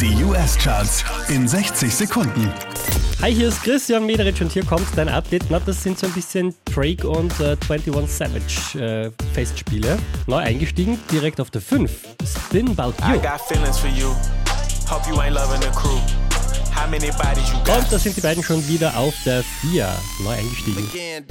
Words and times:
Die 0.00 0.22
US-Charts 0.22 1.04
in 1.28 1.48
60 1.48 1.92
Sekunden. 1.92 2.52
Hi, 3.20 3.34
hier 3.34 3.48
ist 3.48 3.64
Christian 3.64 4.06
Mederich 4.06 4.40
und 4.40 4.52
hier 4.52 4.64
kommt 4.64 4.86
dein 4.94 5.08
Update. 5.08 5.46
Na, 5.50 5.58
das 5.58 5.82
sind 5.82 5.98
so 5.98 6.06
ein 6.06 6.12
bisschen 6.12 6.54
Drake 6.66 7.08
und 7.08 7.32
äh, 7.40 7.56
21 7.68 8.08
Savage 8.08 8.78
äh, 8.78 9.10
Festspiele. 9.34 9.98
Neu 10.28 10.36
eingestiegen, 10.36 11.00
direkt 11.10 11.40
auf 11.40 11.50
der 11.50 11.62
5. 11.62 11.90
Spin 12.24 12.68
About 12.78 12.94
You. 13.08 13.16
I 13.16 13.18
got 13.18 13.40
feelings 13.40 13.76
for 13.76 13.90
you. 13.90 14.14
Hope 14.88 15.04
you 15.08 15.16
ain't 15.20 15.32
loving 15.32 15.60
the 15.60 15.76
crew. 15.76 15.98
How 16.72 16.88
many 16.88 17.10
bodies 17.10 17.50
you 17.50 17.58
got? 17.64 17.78
Und 17.78 17.92
da 17.92 17.98
sind 17.98 18.16
die 18.16 18.20
beiden 18.20 18.44
schon 18.44 18.66
wieder 18.68 18.96
auf 18.96 19.14
der 19.24 19.42
4. 19.42 19.88
Neu 20.22 20.30
eingestiegen. 20.30 20.88
again 20.92 21.24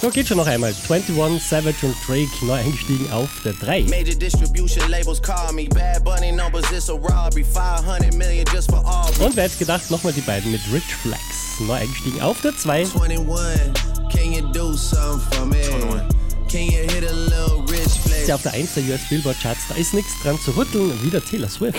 So, 0.00 0.08
geht 0.08 0.28
schon 0.28 0.38
noch 0.38 0.46
einmal. 0.46 0.74
21 0.88 1.42
Savage 1.42 1.84
und 1.84 1.94
Drake 2.06 2.30
neu 2.46 2.54
eingestiegen 2.54 3.10
auf 3.12 3.28
der 3.44 3.52
3. 3.52 3.82
Major 3.82 4.14
distribution 4.14 4.88
labels 4.88 5.20
call 5.20 5.52
me. 5.52 5.68
Bad 5.68 6.02
bunny 6.04 6.32
numbers, 6.32 6.64
it's 6.72 6.88
a 6.88 6.94
robbery. 6.94 7.44
500 7.44 8.14
million 8.14 8.46
just 8.52 8.70
for 8.70 8.78
Aubrey. 8.78 9.26
Und 9.26 9.36
wer 9.36 9.44
hätte 9.44 9.58
gedacht, 9.58 9.90
nochmal 9.90 10.14
die 10.14 10.22
beiden 10.22 10.50
mit 10.50 10.60
Rich 10.72 10.94
Flex. 11.02 11.20
Neu 11.60 11.74
eingestiegen 11.74 12.22
auf 12.22 12.40
der 12.40 12.56
2. 12.56 12.86
21, 12.98 13.72
can 14.10 14.32
you 14.32 14.50
do 14.52 14.74
something 14.74 15.38
for 15.38 15.46
me? 15.46 15.58
21. 15.58 16.20
Can 16.50 16.62
you 16.62 16.82
hit 16.82 17.04
a 17.04 17.12
little 17.12 17.62
rich 17.68 18.00
flex? 18.00 18.26
Ja, 18.26 18.34
auf 18.34 18.42
der 18.42 18.54
1 18.54 18.74
der 18.74 18.84
US 18.84 19.00
Billboard 19.08 19.36
Charts, 19.40 19.60
da 19.68 19.76
ist 19.76 19.94
nichts 19.94 20.10
dran 20.22 20.36
zu 20.44 20.50
rütteln. 20.56 21.00
Wieder 21.02 21.24
Taylor 21.24 21.48
Swift. 21.48 21.78